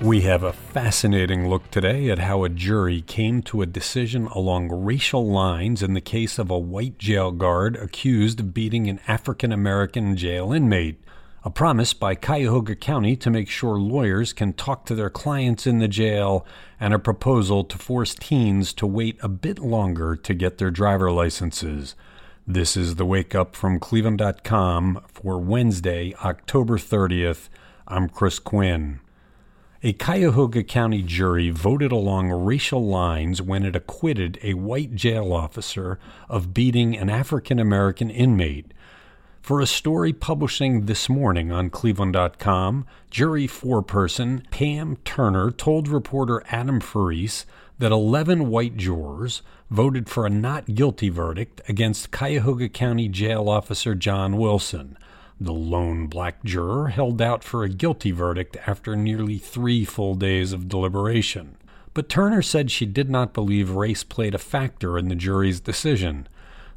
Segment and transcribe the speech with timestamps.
[0.00, 4.70] We have a fascinating look today at how a jury came to a decision along
[4.84, 9.52] racial lines in the case of a white jail guard accused of beating an African
[9.52, 11.00] American jail inmate.
[11.44, 15.78] A promise by Cuyahoga County to make sure lawyers can talk to their clients in
[15.78, 16.44] the jail,
[16.80, 21.12] and a proposal to force teens to wait a bit longer to get their driver
[21.12, 21.94] licenses.
[22.46, 27.48] This is the Wake Up from Cleveland.com for Wednesday, October 30th.
[27.86, 29.00] I'm Chris Quinn.
[29.86, 35.98] A Cuyahoga County jury voted along racial lines when it acquitted a white jail officer
[36.26, 38.72] of beating an African American inmate.
[39.42, 46.80] For a story publishing this morning on Cleveland.com, jury foreperson Pam Turner told reporter Adam
[46.80, 47.44] Ferrise
[47.78, 53.94] that 11 white jurors voted for a not guilty verdict against Cuyahoga County Jail Officer
[53.94, 54.96] John Wilson.
[55.40, 60.52] The lone black juror held out for a guilty verdict after nearly three full days
[60.52, 61.56] of deliberation.
[61.92, 66.28] But Turner said she did not believe race played a factor in the jury's decision.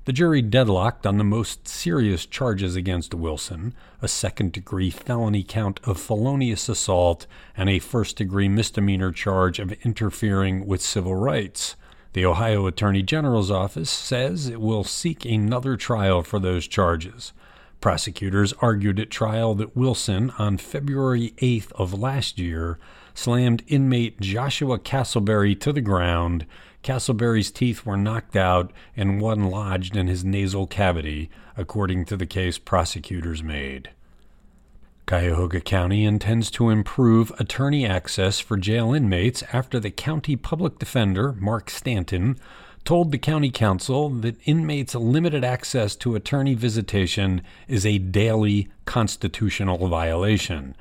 [0.05, 5.79] The jury deadlocked on the most serious charges against Wilson a second degree felony count
[5.83, 11.75] of felonious assault and a first degree misdemeanor charge of interfering with civil rights.
[12.13, 17.33] The Ohio Attorney General's office says it will seek another trial for those charges.
[17.79, 22.79] Prosecutors argued at trial that Wilson, on February 8th of last year,
[23.13, 26.45] slammed inmate Joshua Castleberry to the ground.
[26.83, 32.25] Castleberry's teeth were knocked out and one lodged in his nasal cavity, according to the
[32.25, 33.89] case prosecutors made.
[35.05, 41.31] Cuyahoga County intends to improve attorney access for jail inmates after the county public defender,
[41.33, 42.37] Mark Stanton,
[42.87, 49.89] told the county council that inmates' limited access to attorney visitation is a daily constitutional
[49.89, 50.73] violation.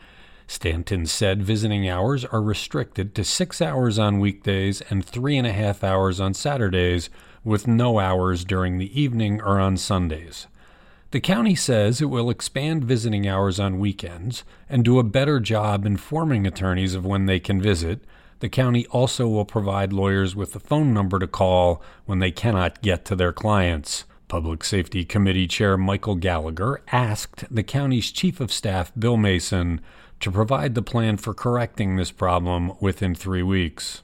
[0.46, 5.52] Stanton said visiting hours are restricted to six hours on weekdays and three and a
[5.52, 7.10] half hours on Saturdays,
[7.42, 10.46] with no hours during the evening or on Sundays.
[11.10, 15.84] The county says it will expand visiting hours on weekends and do a better job
[15.84, 18.04] informing attorneys of when they can visit,
[18.40, 22.82] the county also will provide lawyers with a phone number to call when they cannot
[22.82, 24.04] get to their clients.
[24.28, 29.80] Public Safety Committee Chair Michael Gallagher asked the county's Chief of Staff, Bill Mason,
[30.20, 34.02] to provide the plan for correcting this problem within three weeks.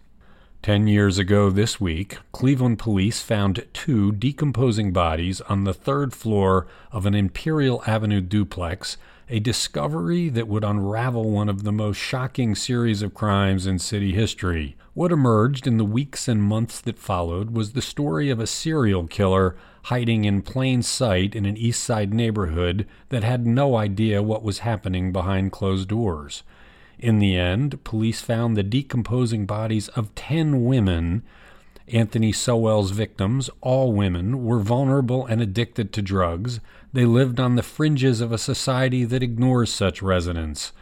[0.63, 6.69] Ten years ago this week, Cleveland police found two decomposing bodies on the third floor
[6.93, 8.97] of an Imperial Avenue duplex
[9.29, 14.13] a discovery that would unravel one of the most shocking series of crimes in city
[14.13, 14.77] history.
[14.95, 19.09] What emerged in the weeks and months that followed was the story of a serial
[19.09, 24.45] killer hiding in plain sight in an East Side neighborhood that had no idea what
[24.45, 26.45] was happening behind closed doors.
[27.03, 31.25] In the end, police found the decomposing bodies of 10 women
[31.89, 36.61] Anthony Sowell's victims, all women, were vulnerable and addicted to drugs.
[36.93, 40.73] They lived on the fringes of a society that ignores such residents.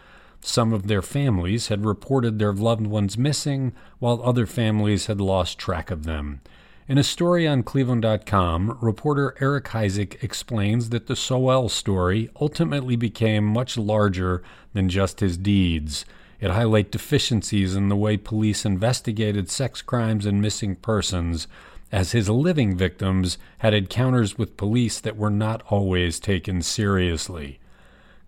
[0.42, 5.58] Some of their families had reported their loved ones missing, while other families had lost
[5.58, 6.42] track of them.
[6.90, 13.44] In a story on Cleveland.com, reporter Eric Heisig explains that the Sowell story ultimately became
[13.44, 14.42] much larger
[14.72, 16.04] than just his deeds.
[16.40, 21.46] It highlighted deficiencies in the way police investigated sex crimes and missing persons,
[21.92, 27.59] as his living victims had encounters with police that were not always taken seriously.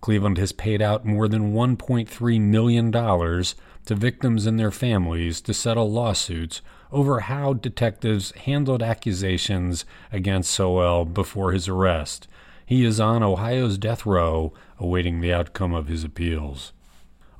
[0.03, 5.91] Cleveland has paid out more than $1.3 million to victims and their families to settle
[5.91, 12.27] lawsuits over how detectives handled accusations against Sowell before his arrest.
[12.67, 16.73] He is on Ohio's death row, awaiting the outcome of his appeals.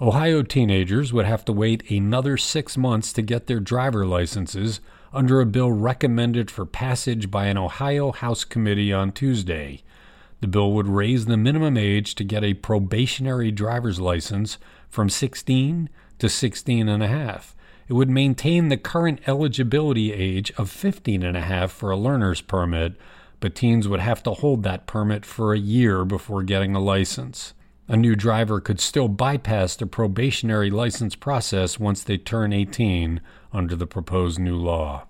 [0.01, 4.81] Ohio teenagers would have to wait another six months to get their driver licenses
[5.13, 9.83] under a bill recommended for passage by an Ohio House committee on Tuesday.
[10.43, 14.59] The bill would raise the minimum age to get a probationary driver's license
[14.91, 15.89] from 16
[16.19, 17.55] to 16 and a half.
[17.87, 22.41] It would maintain the current eligibility age of 15 and a half for a learner's
[22.41, 22.95] permit,
[23.39, 27.55] but teens would have to hold that permit for a year before getting a license.
[27.87, 33.21] A new driver could still bypass the probationary license process once they turn 18
[33.53, 35.07] under the proposed new law.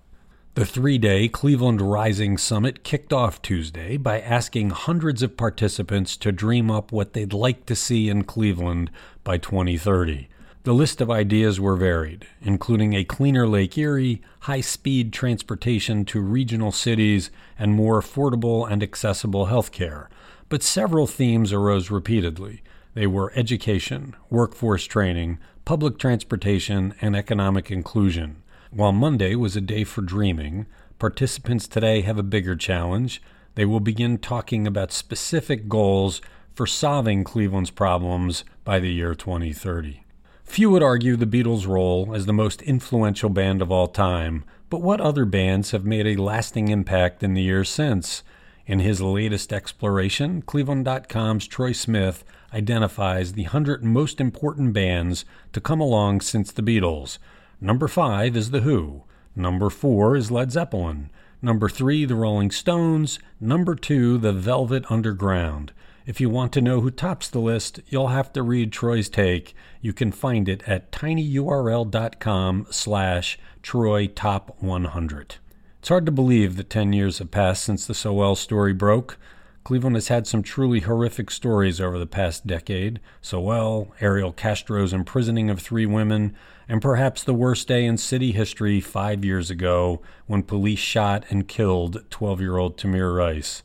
[0.55, 6.31] The three day Cleveland Rising Summit kicked off Tuesday by asking hundreds of participants to
[6.31, 8.91] dream up what they'd like to see in Cleveland
[9.25, 10.29] by 2030.
[10.65, 16.21] The list of ideas were varied, including a cleaner Lake Erie, high speed transportation to
[16.21, 20.09] regional cities, and more affordable and accessible health care
[20.53, 22.63] but several themes arose repeatedly
[22.93, 28.42] They were education, workforce training, public transportation, and economic inclusion.
[28.75, 30.65] While Monday was a day for dreaming,
[30.99, 33.21] participants today have a bigger challenge.
[33.55, 36.23] They will begin talking about specific goals
[36.55, 40.05] for solving Cleveland's problems by the year 2030.
[40.45, 44.81] Few would argue the Beatles' role as the most influential band of all time, but
[44.81, 48.23] what other bands have made a lasting impact in the years since?
[48.65, 52.25] In his latest exploration, Cleveland.com's Troy Smith
[52.55, 57.19] identifies the 100 most important bands to come along since the Beatles.
[57.65, 59.05] Number 5 is The Who.
[59.37, 61.11] Number 4 is Led Zeppelin.
[61.41, 63.21] Number 3, The Rolling Stones.
[63.41, 65.71] Number 2, The Velvet Underground.
[66.05, 69.55] If you want to know who tops the list, you'll have to read Troy's take.
[69.81, 75.37] You can find it at tinyurl.com slash Troy Top 100.
[75.79, 79.19] It's hard to believe that 10 years have passed since the Sowell story broke.
[79.65, 85.51] Cleveland has had some truly horrific stories over the past decade Sowell, Ariel Castro's imprisoning
[85.51, 86.35] of three women,
[86.69, 91.47] and perhaps the worst day in city history five years ago when police shot and
[91.47, 93.63] killed 12 year old Tamir Rice.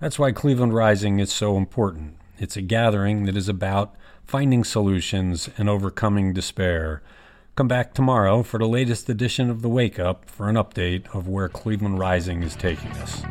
[0.00, 2.16] That's why Cleveland Rising is so important.
[2.38, 3.94] It's a gathering that is about
[4.24, 7.02] finding solutions and overcoming despair.
[7.56, 11.26] Come back tomorrow for the latest edition of The Wake Up for an update of
[11.26, 13.22] where Cleveland Rising is taking us.